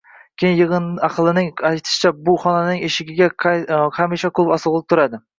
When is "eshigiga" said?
2.87-3.27